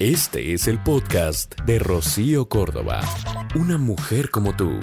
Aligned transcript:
Este 0.00 0.54
es 0.54 0.66
el 0.66 0.82
podcast 0.82 1.54
de 1.66 1.78
Rocío 1.78 2.48
Córdoba. 2.48 3.00
Una 3.54 3.78
mujer 3.78 4.28
como 4.32 4.56
tú. 4.56 4.80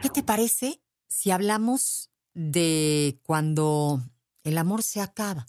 ¿Qué 0.00 0.08
te 0.08 0.22
parece 0.22 0.80
si 1.06 1.32
hablamos 1.32 2.10
de 2.32 3.20
cuando 3.24 4.00
el 4.42 4.56
amor 4.56 4.82
se 4.82 5.02
acaba? 5.02 5.46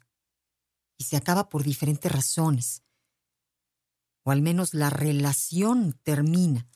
Y 0.97 1.05
se 1.05 1.15
acaba 1.15 1.47
por 1.47 1.63
diferentes 1.63 2.11
razones. 2.11 2.83
O 4.23 4.31
al 4.31 4.41
menos 4.41 4.73
la 4.73 4.89
relación 4.89 5.97
termina. 6.03 6.67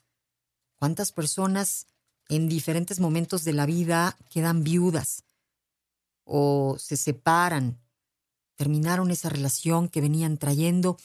¿Cuántas 0.78 1.12
personas 1.12 1.88
en 2.30 2.48
diferentes 2.48 3.02
momentos 3.02 3.44
de 3.44 3.52
la 3.52 3.66
vida 3.66 4.18
quedan 4.30 4.64
viudas 4.64 5.26
o 6.24 6.78
se 6.80 6.96
separan, 6.96 7.82
terminaron 8.56 9.12
esa 9.12 9.28
relación 9.28 9.90
que 9.90 10.00
venían 10.00 10.38
trayendo? 10.38 10.96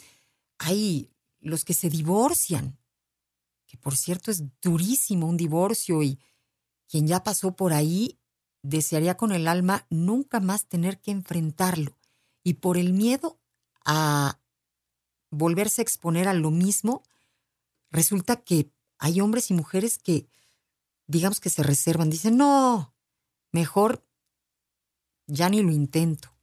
Hay 0.59 1.11
los 1.41 1.65
que 1.65 1.75
se 1.75 1.89
divorcian, 1.89 2.79
que 3.67 3.77
por 3.77 3.97
cierto 3.97 4.31
es 4.31 4.43
durísimo 4.61 5.27
un 5.27 5.37
divorcio 5.37 6.03
y 6.03 6.19
quien 6.89 7.07
ya 7.07 7.23
pasó 7.23 7.55
por 7.55 7.73
ahí 7.73 8.19
desearía 8.63 9.17
con 9.17 9.33
el 9.33 9.47
alma 9.47 9.87
nunca 9.91 10.41
más 10.41 10.67
tener 10.67 11.01
que 11.01 11.11
enfrentarlo. 11.11 11.97
Y 12.43 12.55
por 12.55 12.77
el 12.77 12.93
miedo 12.93 13.39
a 13.85 14.41
volverse 15.31 15.81
a 15.81 15.85
exponer 15.85 16.29
a 16.29 16.35
lo 16.35 16.51
mismo, 16.51 17.03
resulta 17.91 18.37
que 18.37 18.73
hay 18.99 19.21
hombres 19.21 19.51
y 19.51 19.55
mujeres 19.55 19.99
que, 19.99 20.29
digamos 21.07 21.41
que 21.41 21.51
se 21.51 21.63
reservan, 21.63 22.11
dicen, 22.11 22.37
no, 22.37 22.95
mejor 23.53 24.05
ya 25.27 25.49
ni 25.49 25.63
lo 25.63 25.71
intento 25.71 26.38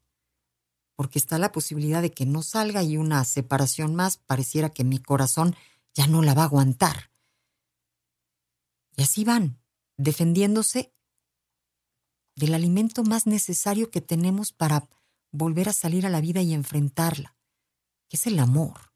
porque 0.96 1.20
está 1.20 1.38
la 1.38 1.52
posibilidad 1.52 2.02
de 2.02 2.12
que 2.12 2.26
no 2.26 2.42
salga 2.42 2.84
y 2.84 2.98
una 2.98 3.24
separación 3.26 3.96
más 3.96 4.18
pareciera 4.18 4.70
que 4.70 4.84
mi 4.84 5.00
corazón 5.00 5.56
ya 5.94 6.08
no 6.08 6.22
la 6.22 6.34
va 6.34 6.44
a 6.44 6.46
aguantar. 6.46 7.12
Y 8.96 9.04
así 9.04 9.24
van, 9.24 9.60
defendiéndose 9.98 10.94
del 12.36 12.54
alimento 12.54 13.04
más 13.04 13.28
necesario 13.28 13.90
que 13.90 14.02
tenemos 14.02 14.52
para 14.52 14.88
volver 15.32 15.70
a 15.70 15.74
salir 15.74 16.06
a 16.06 16.10
la 16.10 16.22
vida 16.22 16.42
y 16.42 16.54
enfrentarla, 16.54 17.36
que 18.08 18.18
es 18.18 18.28
el 18.28 18.40
amor. 18.40 18.92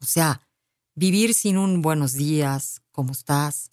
O 0.00 0.06
sea, 0.06 0.46
vivir 0.94 1.34
sin 1.34 1.58
un 1.58 1.82
buenos 1.82 2.12
días, 2.12 2.82
¿cómo 2.92 3.12
estás? 3.12 3.70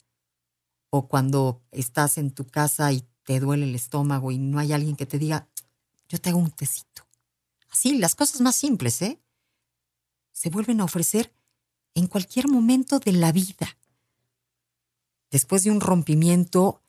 O 0.90 1.08
cuando 1.08 1.62
estás 1.72 2.18
en 2.18 2.32
tu 2.32 2.46
casa 2.46 2.92
y 2.92 3.06
te 3.24 3.40
duele 3.40 3.66
el 3.66 3.76
estómago 3.76 4.32
y 4.32 4.38
no 4.38 4.60
hay 4.60 4.74
alguien 4.74 4.96
que 4.96 5.06
te 5.06 5.20
diga, 5.20 5.48
yo 6.10 6.20
te 6.20 6.30
hago 6.30 6.40
un 6.40 6.52
tecito. 6.52 7.08
Así, 7.72 7.98
las 7.98 8.16
cosas 8.16 8.42
más 8.42 8.56
simples, 8.56 9.02
¿eh? 9.02 9.20
Se 10.32 10.50
vuelven 10.50 10.82
a 10.82 10.86
ofrecer 10.86 11.34
en 11.94 12.08
cualquier 12.08 12.48
momento 12.48 13.00
de 13.00 13.14
la 13.14 13.32
vida. 13.32 13.78
Después 15.30 15.64
de 15.64 15.72
un 15.72 15.80
rompimiento, 15.80 16.82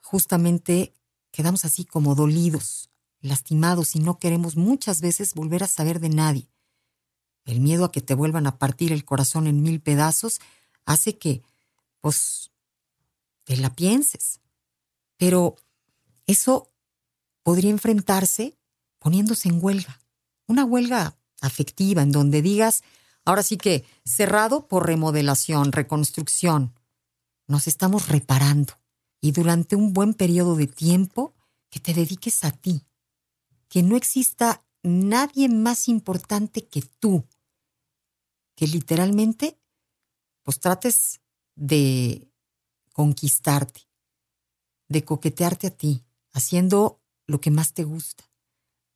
justamente 0.00 0.94
quedamos 1.30 1.64
así 1.64 1.84
como 1.84 2.14
dolidos, 2.14 2.90
lastimados 3.20 3.94
y 3.94 4.00
no 4.00 4.18
queremos 4.18 4.56
muchas 4.56 5.00
veces 5.00 5.34
volver 5.34 5.62
a 5.62 5.68
saber 5.68 6.00
de 6.00 6.08
nadie. 6.08 6.48
El 7.44 7.60
miedo 7.60 7.84
a 7.84 7.92
que 7.92 8.00
te 8.00 8.14
vuelvan 8.14 8.46
a 8.46 8.58
partir 8.58 8.92
el 8.92 9.04
corazón 9.04 9.46
en 9.46 9.62
mil 9.62 9.80
pedazos 9.80 10.40
hace 10.86 11.18
que, 11.18 11.42
pues, 12.00 12.50
te 13.44 13.56
la 13.56 13.74
pienses. 13.74 14.40
Pero 15.16 15.56
eso 16.26 16.70
podría 17.42 17.70
enfrentarse 17.70 18.56
poniéndose 19.02 19.48
en 19.48 19.58
huelga. 19.62 20.00
Una 20.46 20.64
huelga 20.64 21.18
afectiva 21.40 22.02
en 22.02 22.12
donde 22.12 22.40
digas, 22.40 22.84
ahora 23.24 23.42
sí 23.42 23.56
que 23.56 23.84
cerrado 24.04 24.68
por 24.68 24.86
remodelación, 24.86 25.72
reconstrucción. 25.72 26.72
Nos 27.48 27.66
estamos 27.66 28.08
reparando 28.08 28.74
y 29.20 29.32
durante 29.32 29.74
un 29.74 29.92
buen 29.92 30.14
periodo 30.14 30.54
de 30.54 30.68
tiempo 30.68 31.34
que 31.68 31.80
te 31.80 31.94
dediques 31.94 32.44
a 32.44 32.52
ti. 32.52 32.86
Que 33.68 33.82
no 33.82 33.96
exista 33.96 34.64
nadie 34.82 35.48
más 35.48 35.88
importante 35.88 36.64
que 36.68 36.82
tú. 37.00 37.26
Que 38.54 38.68
literalmente 38.68 39.58
pues 40.44 40.60
trates 40.60 41.20
de 41.56 42.28
conquistarte, 42.92 43.80
de 44.88 45.04
coquetearte 45.04 45.68
a 45.68 45.70
ti, 45.70 46.04
haciendo 46.32 47.00
lo 47.26 47.40
que 47.40 47.50
más 47.50 47.72
te 47.72 47.84
gusta 47.84 48.31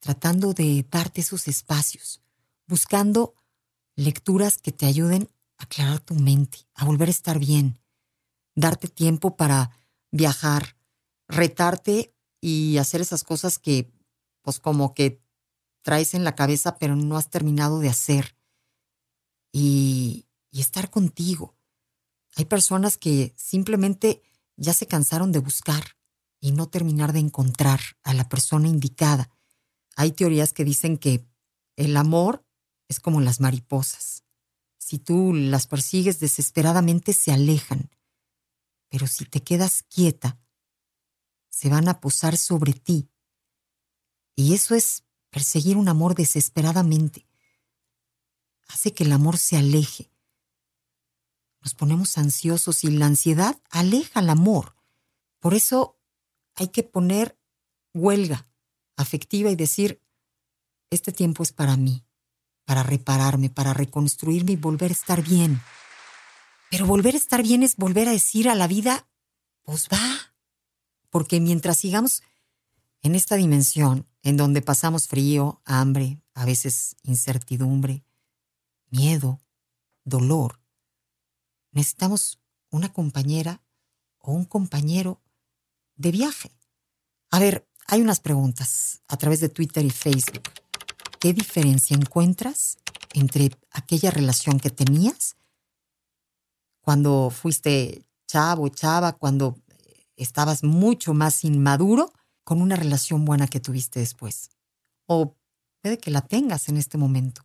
tratando 0.00 0.52
de 0.52 0.86
darte 0.90 1.20
esos 1.20 1.48
espacios, 1.48 2.22
buscando 2.66 3.34
lecturas 3.94 4.58
que 4.58 4.72
te 4.72 4.86
ayuden 4.86 5.30
a 5.58 5.64
aclarar 5.64 6.00
tu 6.00 6.14
mente, 6.14 6.58
a 6.74 6.84
volver 6.84 7.08
a 7.08 7.12
estar 7.12 7.38
bien, 7.38 7.78
darte 8.54 8.88
tiempo 8.88 9.36
para 9.36 9.70
viajar, 10.10 10.76
retarte 11.28 12.14
y 12.40 12.78
hacer 12.78 13.00
esas 13.00 13.24
cosas 13.24 13.58
que, 13.58 13.92
pues 14.42 14.60
como 14.60 14.94
que 14.94 15.22
traes 15.82 16.14
en 16.14 16.24
la 16.24 16.34
cabeza 16.34 16.78
pero 16.78 16.96
no 16.96 17.16
has 17.16 17.30
terminado 17.30 17.80
de 17.80 17.88
hacer. 17.88 18.36
Y, 19.52 20.26
y 20.50 20.60
estar 20.60 20.90
contigo. 20.90 21.56
Hay 22.36 22.44
personas 22.44 22.98
que 22.98 23.34
simplemente 23.36 24.22
ya 24.56 24.74
se 24.74 24.86
cansaron 24.86 25.32
de 25.32 25.38
buscar 25.38 25.96
y 26.40 26.52
no 26.52 26.68
terminar 26.68 27.12
de 27.12 27.20
encontrar 27.20 27.80
a 28.02 28.14
la 28.14 28.28
persona 28.28 28.68
indicada. 28.68 29.30
Hay 29.96 30.12
teorías 30.12 30.52
que 30.52 30.64
dicen 30.64 30.98
que 30.98 31.26
el 31.74 31.96
amor 31.96 32.46
es 32.86 33.00
como 33.00 33.20
las 33.20 33.40
mariposas. 33.40 34.24
Si 34.76 34.98
tú 34.98 35.32
las 35.34 35.66
persigues 35.66 36.20
desesperadamente, 36.20 37.14
se 37.14 37.32
alejan. 37.32 37.90
Pero 38.88 39.06
si 39.06 39.24
te 39.24 39.42
quedas 39.42 39.82
quieta, 39.82 40.38
se 41.48 41.70
van 41.70 41.88
a 41.88 42.00
posar 42.00 42.36
sobre 42.36 42.74
ti. 42.74 43.08
Y 44.36 44.52
eso 44.52 44.74
es 44.74 45.04
perseguir 45.30 45.78
un 45.78 45.88
amor 45.88 46.14
desesperadamente. 46.14 47.26
Hace 48.68 48.92
que 48.92 49.04
el 49.04 49.12
amor 49.12 49.38
se 49.38 49.56
aleje. 49.56 50.10
Nos 51.62 51.74
ponemos 51.74 52.18
ansiosos 52.18 52.84
y 52.84 52.90
la 52.90 53.06
ansiedad 53.06 53.60
aleja 53.70 54.20
el 54.20 54.28
amor. 54.28 54.76
Por 55.40 55.54
eso 55.54 55.98
hay 56.54 56.68
que 56.68 56.82
poner 56.82 57.38
huelga 57.94 58.46
afectiva 58.96 59.50
y 59.50 59.56
decir, 59.56 60.02
este 60.90 61.12
tiempo 61.12 61.42
es 61.42 61.52
para 61.52 61.76
mí, 61.76 62.04
para 62.64 62.82
repararme, 62.82 63.50
para 63.50 63.74
reconstruirme 63.74 64.52
y 64.52 64.56
volver 64.56 64.90
a 64.90 64.94
estar 64.94 65.22
bien. 65.22 65.60
Pero 66.70 66.86
volver 66.86 67.14
a 67.14 67.18
estar 67.18 67.42
bien 67.42 67.62
es 67.62 67.76
volver 67.76 68.08
a 68.08 68.12
decir 68.12 68.48
a 68.48 68.54
la 68.54 68.66
vida, 68.66 69.08
pues 69.62 69.88
va. 69.92 70.34
Porque 71.10 71.40
mientras 71.40 71.78
sigamos 71.78 72.22
en 73.02 73.14
esta 73.14 73.36
dimensión, 73.36 74.08
en 74.22 74.36
donde 74.36 74.62
pasamos 74.62 75.06
frío, 75.06 75.60
hambre, 75.64 76.20
a 76.34 76.44
veces 76.44 76.96
incertidumbre, 77.02 78.04
miedo, 78.90 79.40
dolor, 80.04 80.60
necesitamos 81.70 82.40
una 82.70 82.92
compañera 82.92 83.62
o 84.18 84.32
un 84.32 84.44
compañero 84.44 85.22
de 85.94 86.10
viaje. 86.10 86.50
A 87.30 87.38
ver, 87.38 87.68
hay 87.88 88.00
unas 88.00 88.20
preguntas 88.20 89.02
a 89.08 89.16
través 89.16 89.40
de 89.40 89.48
Twitter 89.48 89.84
y 89.84 89.90
Facebook. 89.90 90.42
¿Qué 91.20 91.32
diferencia 91.32 91.96
encuentras 91.96 92.78
entre 93.14 93.50
aquella 93.70 94.10
relación 94.10 94.58
que 94.58 94.70
tenías 94.70 95.36
cuando 96.80 97.30
fuiste 97.30 98.04
chavo, 98.26 98.68
chava, 98.68 99.12
cuando 99.12 99.56
estabas 100.16 100.62
mucho 100.64 101.14
más 101.14 101.44
inmaduro, 101.44 102.12
con 102.44 102.62
una 102.62 102.76
relación 102.76 103.24
buena 103.24 103.48
que 103.48 103.60
tuviste 103.60 104.00
después? 104.00 104.50
O 105.06 105.36
puede 105.80 105.98
que 105.98 106.10
la 106.10 106.22
tengas 106.22 106.68
en 106.68 106.76
este 106.76 106.98
momento. 106.98 107.42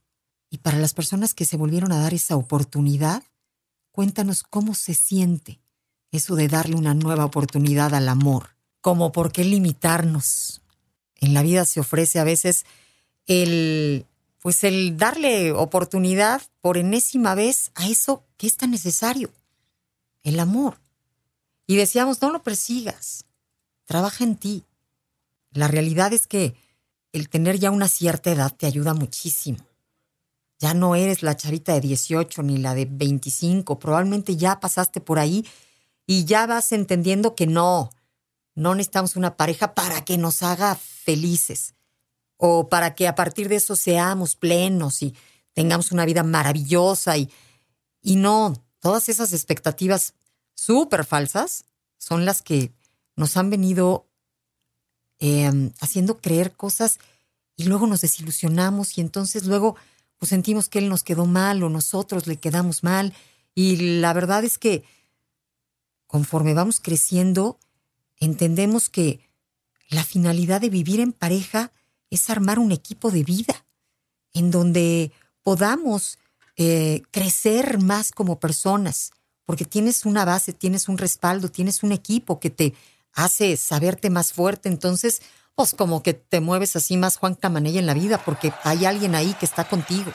Y 0.49 0.57
para 0.57 0.77
las 0.77 0.93
personas 0.93 1.33
que 1.33 1.45
se 1.45 1.57
volvieron 1.57 1.91
a 1.91 1.99
dar 1.99 2.13
esa 2.13 2.35
oportunidad, 2.35 3.23
cuéntanos 3.91 4.43
cómo 4.43 4.73
se 4.73 4.95
siente 4.95 5.61
eso 6.11 6.35
de 6.35 6.47
darle 6.47 6.75
una 6.75 6.93
nueva 6.93 7.25
oportunidad 7.25 7.93
al 7.93 8.09
amor 8.09 8.60
como 8.81 9.11
por 9.11 9.31
qué 9.31 9.43
limitarnos. 9.43 10.61
En 11.15 11.33
la 11.33 11.43
vida 11.43 11.65
se 11.65 11.79
ofrece 11.79 12.19
a 12.19 12.23
veces 12.23 12.65
el 13.27 14.05
pues 14.41 14.63
el 14.63 14.97
darle 14.97 15.51
oportunidad 15.51 16.41
por 16.61 16.77
enésima 16.77 17.35
vez 17.35 17.71
a 17.75 17.87
eso 17.87 18.23
que 18.37 18.47
es 18.47 18.57
tan 18.57 18.71
necesario, 18.71 19.31
el 20.23 20.39
amor. 20.39 20.79
Y 21.67 21.75
decíamos, 21.75 22.21
no 22.21 22.31
lo 22.31 22.41
persigas, 22.41 23.25
trabaja 23.85 24.23
en 24.23 24.35
ti. 24.35 24.65
La 25.51 25.67
realidad 25.67 26.11
es 26.11 26.25
que 26.25 26.55
el 27.13 27.29
tener 27.29 27.59
ya 27.59 27.69
una 27.69 27.87
cierta 27.87 28.31
edad 28.31 28.51
te 28.51 28.65
ayuda 28.65 28.95
muchísimo. 28.95 29.59
Ya 30.57 30.73
no 30.73 30.95
eres 30.95 31.21
la 31.21 31.37
chavita 31.37 31.73
de 31.73 31.81
18 31.81 32.41
ni 32.41 32.57
la 32.57 32.73
de 32.73 32.85
25, 32.85 33.77
probablemente 33.77 34.37
ya 34.37 34.59
pasaste 34.59 35.01
por 35.01 35.19
ahí 35.19 35.45
y 36.07 36.25
ya 36.25 36.47
vas 36.47 36.71
entendiendo 36.71 37.35
que 37.35 37.45
no, 37.45 37.91
no 38.55 38.75
necesitamos 38.75 39.15
una 39.15 39.37
pareja 39.37 39.73
para 39.73 40.03
que 40.03 40.17
nos 40.17 40.43
haga 40.43 40.75
felices 40.75 41.75
o 42.37 42.69
para 42.69 42.95
que 42.95 43.07
a 43.07 43.15
partir 43.15 43.49
de 43.49 43.57
eso 43.57 43.75
seamos 43.75 44.35
plenos 44.35 45.01
y 45.01 45.15
tengamos 45.53 45.91
una 45.91 46.05
vida 46.05 46.23
maravillosa 46.23 47.17
y, 47.17 47.29
y 48.01 48.15
no, 48.15 48.53
todas 48.79 49.09
esas 49.09 49.33
expectativas 49.33 50.15
súper 50.53 51.05
falsas 51.05 51.65
son 51.97 52.25
las 52.25 52.41
que 52.41 52.71
nos 53.15 53.37
han 53.37 53.49
venido 53.49 54.07
em, 55.19 55.71
haciendo 55.79 56.19
creer 56.19 56.51
cosas 56.51 56.99
y 57.55 57.65
luego 57.65 57.85
nos 57.85 58.01
desilusionamos 58.01 58.97
y 58.97 59.01
entonces 59.01 59.45
luego 59.45 59.75
pues 60.17 60.29
sentimos 60.29 60.69
que 60.69 60.79
él 60.79 60.89
nos 60.89 61.03
quedó 61.03 61.25
mal 61.25 61.61
o 61.63 61.69
nosotros 61.69 62.27
le 62.27 62.37
quedamos 62.37 62.83
mal 62.83 63.13
y 63.53 63.99
la 63.99 64.13
verdad 64.13 64.43
es 64.43 64.57
que 64.57 64.83
conforme 66.07 66.53
vamos 66.53 66.79
creciendo 66.79 67.59
entendemos 68.21 68.89
que 68.89 69.19
la 69.89 70.05
finalidad 70.05 70.61
de 70.61 70.69
vivir 70.69 71.01
en 71.01 71.11
pareja 71.11 71.73
es 72.09 72.29
armar 72.29 72.59
un 72.59 72.71
equipo 72.71 73.11
de 73.11 73.23
vida 73.23 73.65
en 74.33 74.51
donde 74.51 75.11
podamos 75.43 76.17
eh, 76.55 77.01
crecer 77.11 77.79
más 77.79 78.11
como 78.11 78.39
personas, 78.39 79.11
porque 79.45 79.65
tienes 79.65 80.05
una 80.05 80.23
base, 80.23 80.53
tienes 80.53 80.87
un 80.87 80.97
respaldo, 80.97 81.49
tienes 81.49 81.83
un 81.83 81.91
equipo 81.91 82.39
que 82.39 82.49
te 82.49 82.73
hace 83.13 83.57
saberte 83.57 84.09
más 84.09 84.31
fuerte, 84.31 84.69
entonces, 84.69 85.21
pues 85.55 85.73
como 85.73 86.03
que 86.03 86.13
te 86.13 86.39
mueves 86.39 86.75
así 86.75 86.95
más 86.95 87.17
Juan 87.17 87.35
Camanella 87.35 87.79
en 87.79 87.85
la 87.85 87.93
vida, 87.93 88.23
porque 88.23 88.53
hay 88.63 88.85
alguien 88.85 89.15
ahí 89.15 89.33
que 89.33 89.45
está 89.45 89.67
contigo. 89.67 90.11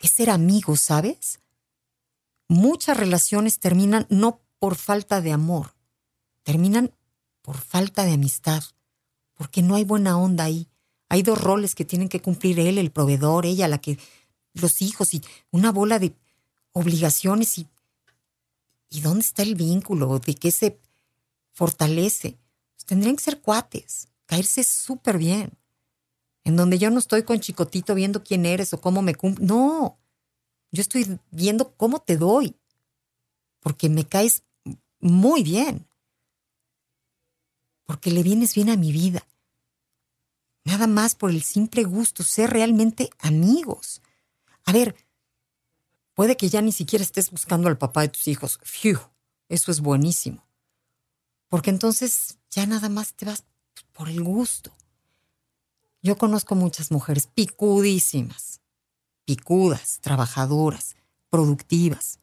Es 0.00 0.10
ser 0.10 0.30
amigo, 0.30 0.76
¿sabes? 0.76 1.40
Muchas 2.46 2.96
relaciones 2.96 3.58
terminan 3.58 4.06
no 4.10 4.40
por 4.58 4.76
falta 4.76 5.20
de 5.20 5.32
amor, 5.32 5.74
terminan 6.42 6.92
por 7.42 7.58
falta 7.58 8.04
de 8.04 8.12
amistad, 8.12 8.62
porque 9.34 9.62
no 9.62 9.74
hay 9.74 9.84
buena 9.84 10.18
onda 10.18 10.44
ahí. 10.44 10.68
Hay 11.08 11.22
dos 11.22 11.40
roles 11.40 11.74
que 11.74 11.84
tienen 11.84 12.08
que 12.08 12.20
cumplir 12.20 12.58
él, 12.60 12.78
el 12.78 12.90
proveedor, 12.90 13.46
ella, 13.46 13.68
la 13.68 13.78
que 13.78 13.98
los 14.54 14.82
hijos 14.82 15.14
y 15.14 15.22
una 15.50 15.72
bola 15.72 15.98
de 15.98 16.14
obligaciones 16.72 17.58
y 17.58 17.66
¿y 18.92 19.00
dónde 19.00 19.20
está 19.22 19.42
el 19.42 19.54
vínculo? 19.54 20.18
¿De 20.18 20.34
qué 20.34 20.50
se 20.50 20.78
fortalece? 21.52 22.38
Pues 22.74 22.84
tendrían 22.84 23.16
que 23.16 23.24
ser 23.24 23.40
cuates, 23.40 24.08
caerse 24.26 24.64
súper 24.64 25.18
bien. 25.18 25.52
En 26.44 26.56
donde 26.56 26.78
yo 26.78 26.90
no 26.90 26.98
estoy 26.98 27.22
con 27.22 27.40
chicotito 27.40 27.94
viendo 27.94 28.22
quién 28.22 28.44
eres 28.44 28.72
o 28.74 28.80
cómo 28.80 29.00
me 29.00 29.14
cumple. 29.14 29.46
No, 29.46 29.98
yo 30.72 30.82
estoy 30.82 31.18
viendo 31.30 31.74
cómo 31.76 32.00
te 32.00 32.16
doy, 32.16 32.56
porque 33.60 33.88
me 33.88 34.06
caes 34.06 34.42
muy 35.00 35.42
bien, 35.42 35.86
porque 37.92 38.10
le 38.10 38.22
vienes 38.22 38.54
bien 38.54 38.70
a 38.70 38.76
mi 38.78 38.90
vida. 38.90 39.28
Nada 40.64 40.86
más 40.86 41.14
por 41.14 41.28
el 41.28 41.42
simple 41.42 41.84
gusto, 41.84 42.22
ser 42.22 42.48
realmente 42.48 43.10
amigos. 43.18 44.00
A 44.64 44.72
ver, 44.72 44.96
puede 46.14 46.38
que 46.38 46.48
ya 46.48 46.62
ni 46.62 46.72
siquiera 46.72 47.02
estés 47.02 47.30
buscando 47.30 47.68
al 47.68 47.76
papá 47.76 48.00
de 48.00 48.08
tus 48.08 48.28
hijos. 48.28 48.58
Fiu, 48.62 48.98
eso 49.50 49.70
es 49.70 49.80
buenísimo. 49.80 50.42
Porque 51.48 51.68
entonces 51.68 52.38
ya 52.50 52.64
nada 52.64 52.88
más 52.88 53.12
te 53.12 53.26
vas 53.26 53.44
por 53.92 54.08
el 54.08 54.22
gusto. 54.24 54.74
Yo 56.00 56.16
conozco 56.16 56.54
muchas 56.54 56.90
mujeres 56.90 57.26
picudísimas, 57.26 58.62
picudas, 59.26 59.98
trabajadoras, 60.00 60.96
productivas, 61.28 62.20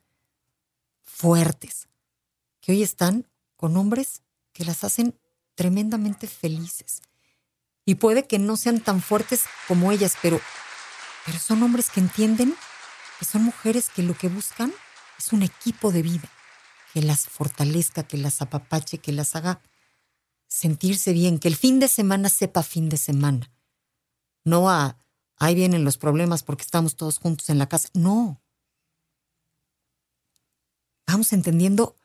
fuertes, 1.04 1.89
que 2.60 2.71
hoy 2.71 2.81
están 2.81 3.27
con 3.56 3.77
hombres 3.77 4.24
que 4.51 4.66
las 4.66 4.83
hacen 4.83 5.13
tremendamente 5.60 6.26
felices 6.26 7.02
y 7.84 7.96
puede 7.96 8.26
que 8.26 8.40
no 8.40 8.56
sean 8.56 8.80
tan 8.80 9.02
fuertes 9.02 9.44
como 9.68 9.92
ellas, 9.92 10.16
pero, 10.22 10.40
pero 11.26 11.38
son 11.38 11.62
hombres 11.64 11.90
que 11.90 12.00
entienden 12.00 12.56
que 13.20 13.26
son 13.26 13.44
mujeres 13.44 13.90
que 13.90 14.02
lo 14.02 14.18
que 14.18 14.30
buscan 14.30 14.74
es 15.18 15.34
un 15.34 15.44
equipo 15.44 15.92
de 15.92 16.02
vida, 16.02 16.30
que 16.94 17.02
las 17.02 17.28
fortalezca, 17.28 18.04
que 18.04 18.16
las 18.16 18.42
apapache, 18.42 19.00
que 19.00 19.12
las 19.12 19.36
haga 19.36 19.60
sentirse 20.48 21.12
bien, 21.12 21.40
que 21.40 21.50
el 21.50 21.58
fin 21.58 21.82
de 21.82 21.90
semana 21.90 22.30
sepa 22.30 22.64
fin 22.64 22.88
de 22.88 22.96
semana. 22.96 23.52
No 24.46 24.70
a, 24.70 24.98
ahí 25.36 25.56
vienen 25.56 25.84
los 25.84 25.98
problemas 25.98 26.42
porque 26.42 26.64
estamos 26.64 26.96
todos 26.96 27.20
juntos 27.20 27.50
en 27.50 27.58
la 27.58 27.68
casa. 27.68 27.90
No. 27.94 28.42
Vamos 31.06 31.34
entendiendo 31.34 31.98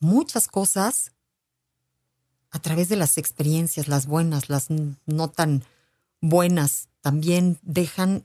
muchas 0.00 0.48
cosas 0.48 1.12
a 2.50 2.58
través 2.58 2.88
de 2.88 2.96
las 2.96 3.18
experiencias, 3.18 3.88
las 3.88 4.06
buenas, 4.06 4.48
las 4.48 4.68
no 5.06 5.28
tan 5.28 5.64
buenas, 6.20 6.88
también 7.00 7.58
dejan 7.62 8.24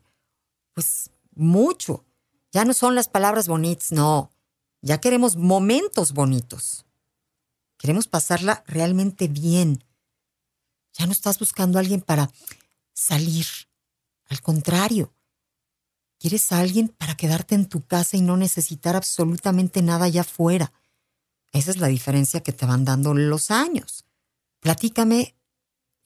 pues 0.73 1.11
mucho. 1.35 2.03
Ya 2.51 2.65
no 2.65 2.73
son 2.73 2.95
las 2.95 3.07
palabras 3.07 3.47
bonitas, 3.47 3.91
no. 3.91 4.31
Ya 4.81 4.99
queremos 4.99 5.35
momentos 5.35 6.13
bonitos. 6.13 6.85
Queremos 7.77 8.07
pasarla 8.07 8.63
realmente 8.67 9.27
bien. 9.27 9.83
Ya 10.93 11.05
no 11.05 11.11
estás 11.11 11.39
buscando 11.39 11.77
a 11.77 11.81
alguien 11.81 12.01
para 12.01 12.31
salir. 12.93 13.45
Al 14.27 14.41
contrario, 14.41 15.13
quieres 16.17 16.51
a 16.51 16.59
alguien 16.59 16.87
para 16.87 17.15
quedarte 17.15 17.55
en 17.55 17.67
tu 17.67 17.85
casa 17.85 18.17
y 18.17 18.21
no 18.21 18.37
necesitar 18.37 18.95
absolutamente 18.95 19.81
nada 19.81 20.05
allá 20.05 20.21
afuera. 20.21 20.71
Esa 21.51 21.71
es 21.71 21.77
la 21.77 21.87
diferencia 21.87 22.41
que 22.41 22.53
te 22.53 22.65
van 22.65 22.85
dando 22.85 23.13
los 23.13 23.51
años. 23.51 24.05
Platícame 24.65 25.35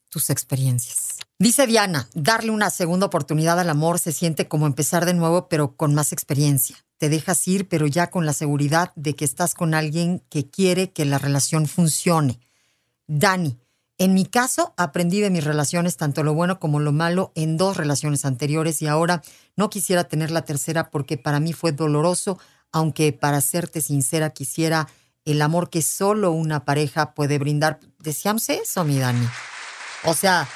tus 0.10 0.30
experiencias. 0.30 1.20
Dice 1.38 1.66
Diana, 1.66 2.10
darle 2.14 2.52
una 2.52 2.70
segunda 2.70 3.06
oportunidad 3.06 3.58
al 3.58 3.70
amor 3.70 4.00
se 4.00 4.12
siente 4.12 4.50
como 4.50 4.68
empezar 4.68 5.06
de 5.06 5.14
nuevo, 5.14 5.48
pero 5.48 5.78
con 5.78 5.96
más 5.96 6.12
experiencia. 6.12 6.76
Te 6.98 7.08
dejas 7.08 7.48
ir, 7.48 7.70
pero 7.70 7.88
ya 7.88 8.10
con 8.10 8.26
la 8.26 8.34
seguridad 8.34 8.92
de 8.98 9.16
que 9.16 9.24
estás 9.24 9.54
con 9.54 9.74
alguien 9.74 10.22
que 10.30 10.50
quiere 10.50 10.92
que 10.92 11.06
la 11.06 11.20
relación 11.20 11.68
funcione. 11.68 12.42
Dani, 13.08 13.58
en 13.98 14.14
mi 14.14 14.26
caso, 14.26 14.74
aprendí 14.76 15.22
de 15.22 15.30
mis 15.30 15.46
relaciones, 15.46 15.96
tanto 15.96 16.24
lo 16.24 16.34
bueno 16.34 16.60
como 16.60 16.82
lo 16.82 16.92
malo, 16.92 17.32
en 17.36 17.56
dos 17.56 17.78
relaciones 17.78 18.26
anteriores 18.26 18.82
y 18.82 18.88
ahora 18.88 19.22
no 19.56 19.70
quisiera 19.70 20.04
tener 20.04 20.32
la 20.32 20.44
tercera 20.44 20.92
porque 20.92 21.18
para 21.18 21.40
mí 21.40 21.54
fue 21.54 21.72
doloroso, 21.72 22.38
aunque 22.74 23.14
para 23.14 23.40
serte 23.40 23.80
sincera 23.80 24.32
quisiera 24.32 24.90
el 25.32 25.42
amor 25.42 25.70
que 25.70 25.82
solo 25.82 26.32
una 26.32 26.66
pareja 26.66 27.14
puede 27.14 27.38
brindar. 27.38 27.80
Deseamos 28.00 28.50
eso, 28.50 28.84
mi 28.84 29.00
Dani. 29.00 29.28
O 30.06 30.14
sea, 30.14 30.48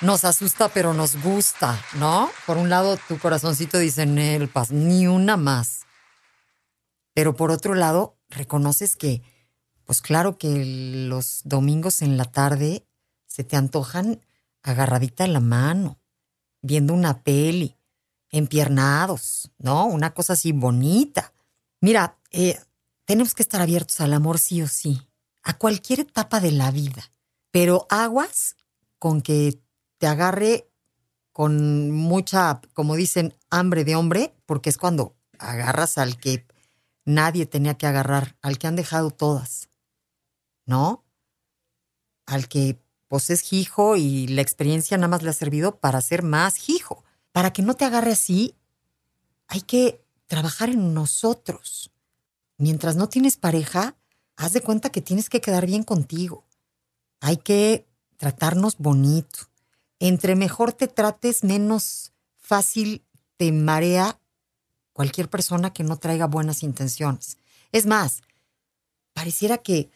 nos 0.00 0.24
asusta, 0.24 0.68
pero 0.68 0.94
nos 0.94 1.20
gusta, 1.22 1.80
¿no? 1.94 2.30
Por 2.46 2.56
un 2.56 2.70
lado, 2.70 2.98
tu 3.08 3.18
corazoncito 3.18 3.78
dice, 3.78 4.04
el 4.04 4.48
paz, 4.48 4.70
ni 4.70 5.06
una 5.06 5.36
más. 5.36 5.80
Pero 7.14 7.34
por 7.34 7.50
otro 7.50 7.74
lado, 7.74 8.16
reconoces 8.28 8.96
que, 8.96 9.22
pues 9.84 10.00
claro 10.00 10.38
que 10.38 10.64
los 11.08 11.40
domingos 11.44 12.02
en 12.02 12.16
la 12.16 12.26
tarde 12.26 12.86
se 13.26 13.44
te 13.44 13.56
antojan 13.56 14.20
agarradita 14.62 15.24
en 15.24 15.32
la 15.32 15.40
mano, 15.40 15.98
viendo 16.62 16.94
una 16.94 17.22
peli, 17.22 17.76
empiernados, 18.30 19.50
¿no? 19.58 19.86
Una 19.86 20.14
cosa 20.14 20.34
así 20.34 20.52
bonita. 20.52 21.32
Mira, 21.80 22.18
eh, 22.30 22.60
tenemos 23.08 23.34
que 23.34 23.42
estar 23.42 23.62
abiertos 23.62 24.02
al 24.02 24.12
amor 24.12 24.38
sí 24.38 24.60
o 24.60 24.68
sí, 24.68 25.00
a 25.42 25.56
cualquier 25.56 26.00
etapa 26.00 26.40
de 26.40 26.52
la 26.52 26.70
vida. 26.70 27.10
Pero 27.50 27.86
aguas 27.88 28.54
con 28.98 29.22
que 29.22 29.58
te 29.96 30.06
agarre 30.06 30.68
con 31.32 31.90
mucha, 31.90 32.60
como 32.74 32.96
dicen, 32.96 33.34
hambre 33.48 33.84
de 33.84 33.96
hombre, 33.96 34.34
porque 34.44 34.68
es 34.68 34.76
cuando 34.76 35.16
agarras 35.38 35.96
al 35.96 36.20
que 36.20 36.46
nadie 37.06 37.46
tenía 37.46 37.78
que 37.78 37.86
agarrar, 37.86 38.36
al 38.42 38.58
que 38.58 38.66
han 38.66 38.76
dejado 38.76 39.10
todas, 39.10 39.70
¿no? 40.66 41.02
Al 42.26 42.46
que 42.46 42.78
pues 43.06 43.30
es 43.30 43.54
hijo 43.54 43.96
y 43.96 44.26
la 44.26 44.42
experiencia 44.42 44.98
nada 44.98 45.08
más 45.08 45.22
le 45.22 45.30
ha 45.30 45.32
servido 45.32 45.80
para 45.80 46.02
ser 46.02 46.22
más 46.22 46.68
hijo. 46.68 47.04
Para 47.32 47.54
que 47.54 47.62
no 47.62 47.72
te 47.72 47.86
agarre 47.86 48.12
así, 48.12 48.54
hay 49.46 49.62
que 49.62 50.04
trabajar 50.26 50.68
en 50.68 50.92
nosotros 50.92 51.90
mientras 52.58 52.96
no 52.96 53.08
tienes 53.08 53.36
pareja, 53.36 53.96
haz 54.36 54.52
de 54.52 54.60
cuenta 54.60 54.90
que 54.90 55.00
tienes 55.00 55.30
que 55.30 55.40
quedar 55.40 55.66
bien 55.66 55.84
contigo. 55.84 56.44
Hay 57.20 57.38
que 57.38 57.88
tratarnos 58.16 58.76
bonito. 58.76 59.50
Entre 60.00 60.36
mejor 60.36 60.72
te 60.72 60.88
trates, 60.88 61.44
menos 61.44 62.12
fácil 62.36 63.04
te 63.36 63.50
marea 63.52 64.20
cualquier 64.92 65.30
persona 65.30 65.72
que 65.72 65.84
no 65.84 65.96
traiga 65.96 66.26
buenas 66.26 66.62
intenciones. 66.62 67.38
Es 67.72 67.86
más, 67.86 68.22
pareciera 69.12 69.58
que, 69.58 69.90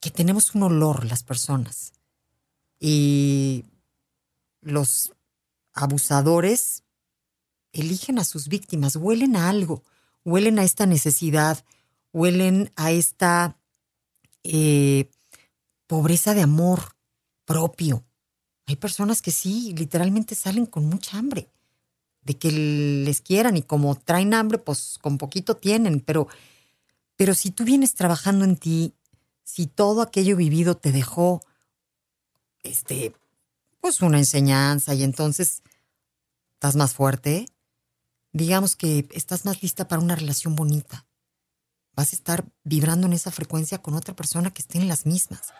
que 0.00 0.10
tenemos 0.10 0.54
un 0.54 0.62
olor 0.62 1.04
las 1.04 1.22
personas. 1.22 1.92
Y 2.78 3.64
los 4.60 5.12
abusadores 5.72 6.84
eligen 7.72 8.18
a 8.18 8.24
sus 8.24 8.48
víctimas, 8.48 8.96
huelen 8.96 9.36
a 9.36 9.48
algo 9.48 9.84
huelen 10.24 10.58
a 10.58 10.64
esta 10.64 10.86
necesidad, 10.86 11.64
huelen 12.12 12.72
a 12.76 12.90
esta 12.90 13.56
eh, 14.44 15.10
pobreza 15.86 16.34
de 16.34 16.42
amor 16.42 16.96
propio. 17.44 18.04
Hay 18.66 18.76
personas 18.76 19.22
que 19.22 19.30
sí, 19.30 19.74
literalmente 19.76 20.34
salen 20.34 20.66
con 20.66 20.86
mucha 20.86 21.18
hambre, 21.18 21.48
de 22.22 22.38
que 22.38 22.50
les 22.50 23.20
quieran 23.20 23.56
y 23.56 23.62
como 23.62 23.94
traen 23.96 24.34
hambre, 24.34 24.58
pues 24.58 24.98
con 25.00 25.18
poquito 25.18 25.56
tienen, 25.56 26.00
pero, 26.00 26.28
pero 27.16 27.34
si 27.34 27.50
tú 27.50 27.64
vienes 27.64 27.94
trabajando 27.94 28.44
en 28.44 28.56
ti, 28.56 28.94
si 29.42 29.66
todo 29.66 30.02
aquello 30.02 30.36
vivido 30.36 30.76
te 30.76 30.92
dejó, 30.92 31.42
este, 32.62 33.12
pues 33.80 34.00
una 34.00 34.18
enseñanza 34.18 34.94
y 34.94 35.02
entonces 35.02 35.62
estás 36.54 36.76
más 36.76 36.94
fuerte, 36.94 37.46
digamos 38.32 38.76
que 38.76 39.08
estás 39.12 39.44
más 39.44 39.62
lista 39.62 39.88
para 39.88 40.02
una 40.02 40.16
relación 40.16 40.56
bonita. 40.56 41.06
Vas 41.94 42.12
a 42.12 42.16
estar 42.16 42.44
vibrando 42.64 43.06
en 43.06 43.12
esa 43.12 43.30
frecuencia 43.30 43.78
con 43.78 43.94
otra 43.94 44.16
persona 44.16 44.52
que 44.52 44.62
esté 44.62 44.78
en 44.78 44.88
las 44.88 45.04
mismas. 45.04 45.52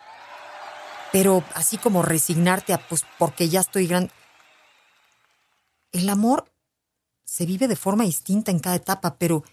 Pero 1.11 1.43
así 1.53 1.77
como 1.77 2.01
resignarte 2.01 2.73
a, 2.73 2.87
pues, 2.87 3.03
porque 3.19 3.47
ya 3.47 3.61
estoy 3.61 3.85
grande. 3.85 4.11
El 5.91 6.09
amor 6.09 6.51
se 7.23 7.45
vive 7.45 7.67
de 7.67 7.75
forma 7.75 8.03
distinta 8.03 8.49
en 8.49 8.59
cada 8.59 8.75
etapa, 8.75 9.17
pero 9.19 9.43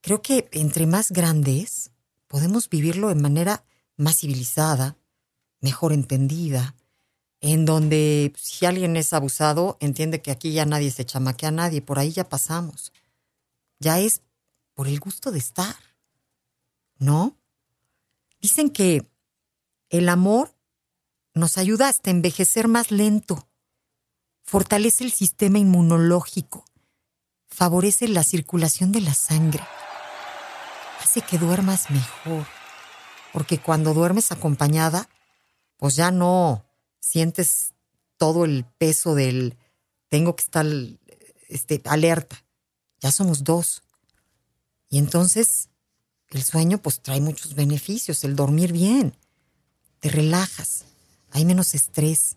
creo 0.00 0.22
que 0.22 0.48
entre 0.52 0.86
más 0.86 1.10
grandes 1.10 1.90
podemos 2.26 2.70
vivirlo 2.70 3.08
de 3.08 3.14
manera 3.14 3.64
más 3.96 4.18
civilizada, 4.20 4.96
mejor 5.60 5.92
entendida, 5.92 6.74
en 7.40 7.64
donde 7.64 8.32
si 8.36 8.66
alguien 8.66 8.96
es 8.96 9.12
abusado, 9.12 9.76
entiende 9.80 10.22
que 10.22 10.30
aquí 10.30 10.52
ya 10.52 10.64
nadie 10.64 10.90
se 10.90 11.04
chamaquea 11.04 11.50
a 11.50 11.52
nadie, 11.52 11.82
por 11.82 11.98
ahí 11.98 12.12
ya 12.12 12.28
pasamos. 12.28 12.92
Ya 13.78 13.98
es 13.98 14.22
por 14.74 14.88
el 14.88 15.00
gusto 15.00 15.30
de 15.30 15.38
estar, 15.38 15.76
¿no? 16.98 17.36
Dicen 18.40 18.70
que 18.70 19.10
el 19.90 20.08
amor 20.08 20.54
nos 21.34 21.58
ayuda 21.58 21.88
hasta 21.88 22.10
envejecer 22.10 22.68
más 22.68 22.90
lento, 22.90 23.48
fortalece 24.42 25.04
el 25.04 25.12
sistema 25.12 25.58
inmunológico, 25.58 26.64
favorece 27.48 28.08
la 28.08 28.24
circulación 28.24 28.92
de 28.92 29.00
la 29.00 29.14
sangre, 29.14 29.64
hace 31.02 31.22
que 31.22 31.38
duermas 31.38 31.90
mejor, 31.90 32.46
porque 33.32 33.58
cuando 33.58 33.94
duermes 33.94 34.32
acompañada, 34.32 35.08
pues 35.76 35.96
ya 35.96 36.10
no 36.10 36.65
sientes 37.00 37.74
todo 38.16 38.44
el 38.44 38.64
peso 38.78 39.14
del 39.14 39.56
tengo 40.08 40.36
que 40.36 40.42
estar 40.42 40.66
este, 41.48 41.82
alerta. 41.84 42.44
Ya 43.00 43.10
somos 43.12 43.44
dos. 43.44 43.82
Y 44.88 44.98
entonces 44.98 45.68
el 46.28 46.42
sueño 46.42 46.78
pues 46.78 47.00
trae 47.00 47.20
muchos 47.20 47.54
beneficios, 47.54 48.24
el 48.24 48.36
dormir 48.36 48.72
bien, 48.72 49.16
te 50.00 50.08
relajas, 50.08 50.84
hay 51.30 51.44
menos 51.44 51.74
estrés. 51.74 52.36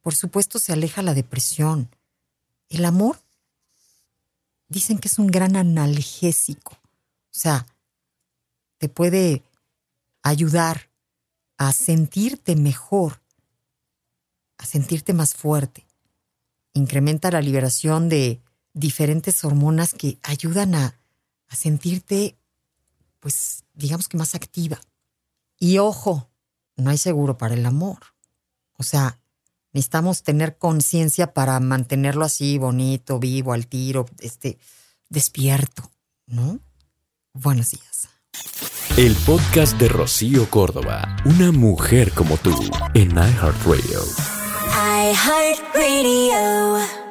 Por 0.00 0.14
supuesto 0.14 0.58
se 0.58 0.72
aleja 0.72 1.02
la 1.02 1.14
depresión. 1.14 1.88
El 2.68 2.84
amor 2.84 3.20
dicen 4.68 4.98
que 4.98 5.08
es 5.08 5.18
un 5.18 5.28
gran 5.28 5.56
analgésico. 5.56 6.72
O 6.72 7.34
sea, 7.34 7.66
te 8.78 8.88
puede 8.88 9.42
ayudar 10.22 10.88
a 11.56 11.72
sentirte 11.72 12.56
mejor 12.56 13.21
a 14.62 14.66
sentirte 14.66 15.12
más 15.12 15.34
fuerte. 15.34 15.86
Incrementa 16.72 17.30
la 17.30 17.42
liberación 17.42 18.08
de 18.08 18.40
diferentes 18.72 19.44
hormonas 19.44 19.92
que 19.92 20.18
ayudan 20.22 20.74
a, 20.74 20.98
a 21.48 21.56
sentirte, 21.56 22.38
pues, 23.18 23.64
digamos 23.74 24.08
que 24.08 24.16
más 24.16 24.34
activa. 24.34 24.80
Y 25.58 25.78
ojo, 25.78 26.30
no 26.76 26.90
hay 26.90 26.98
seguro 26.98 27.36
para 27.36 27.54
el 27.54 27.66
amor. 27.66 27.98
O 28.74 28.84
sea, 28.84 29.20
necesitamos 29.72 30.22
tener 30.22 30.56
conciencia 30.56 31.34
para 31.34 31.58
mantenerlo 31.60 32.24
así, 32.24 32.56
bonito, 32.56 33.18
vivo, 33.18 33.52
al 33.52 33.66
tiro, 33.66 34.06
este, 34.20 34.58
despierto, 35.08 35.90
¿no? 36.26 36.60
Buenos 37.34 37.72
días. 37.72 38.08
El 38.96 39.14
podcast 39.26 39.78
de 39.78 39.88
Rocío 39.88 40.48
Córdoba, 40.48 41.16
una 41.24 41.50
mujer 41.50 42.12
como 42.12 42.36
tú, 42.36 42.54
en 42.94 43.10
iHeartRadio. 43.10 44.41
iHeartRadio. 45.02 47.01